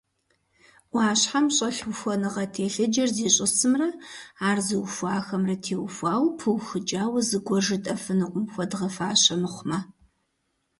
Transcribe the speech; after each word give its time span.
Ӏуащхьэм 0.91 1.45
щӀэлъ 1.55 1.83
ухуэныгъэ 1.91 2.45
телъыджэр 2.53 3.09
зищӀысымрэ 3.15 3.89
ар 4.47 4.57
зыухуахэмрэ 4.67 5.55
теухуауэ 5.63 6.29
пыухыкӀауэ 6.37 7.19
зыгуэр 7.27 7.63
жытӀэфынукъым, 7.67 8.45
хуэдгъэфащэ 8.53 9.35
мыхъумэ. 9.41 9.79